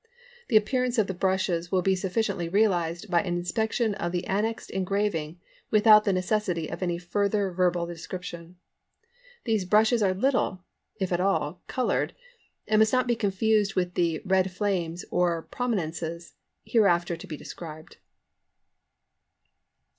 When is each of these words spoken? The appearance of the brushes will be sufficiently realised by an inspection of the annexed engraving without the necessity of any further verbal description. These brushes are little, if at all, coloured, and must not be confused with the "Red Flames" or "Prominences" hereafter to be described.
The 0.47 0.57
appearance 0.57 0.97
of 0.97 1.05
the 1.05 1.13
brushes 1.13 1.71
will 1.71 1.83
be 1.83 1.95
sufficiently 1.95 2.49
realised 2.49 3.11
by 3.11 3.21
an 3.21 3.37
inspection 3.37 3.93
of 3.93 4.11
the 4.11 4.25
annexed 4.25 4.71
engraving 4.71 5.39
without 5.69 6.05
the 6.05 6.11
necessity 6.11 6.71
of 6.71 6.81
any 6.81 6.97
further 6.97 7.51
verbal 7.51 7.85
description. 7.85 8.55
These 9.43 9.65
brushes 9.65 10.01
are 10.01 10.15
little, 10.15 10.63
if 10.99 11.13
at 11.13 11.19
all, 11.21 11.61
coloured, 11.67 12.15
and 12.67 12.79
must 12.79 12.91
not 12.93 13.05
be 13.05 13.15
confused 13.15 13.75
with 13.75 13.93
the 13.93 14.23
"Red 14.25 14.49
Flames" 14.49 15.05
or 15.11 15.43
"Prominences" 15.51 16.33
hereafter 16.63 17.15
to 17.15 17.27
be 17.27 17.37
described. 17.37 17.97